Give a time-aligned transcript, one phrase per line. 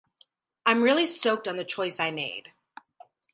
[0.65, 2.51] I'm really stoked on the choice I made.